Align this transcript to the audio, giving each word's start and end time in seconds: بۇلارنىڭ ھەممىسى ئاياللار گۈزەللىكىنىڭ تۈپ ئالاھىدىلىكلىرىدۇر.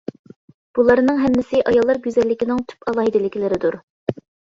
بۇلارنىڭ 0.77 1.19
ھەممىسى 1.23 1.61
ئاياللار 1.71 1.99
گۈزەللىكىنىڭ 2.05 2.63
تۈپ 2.73 2.89
ئالاھىدىلىكلىرىدۇر. 2.93 3.79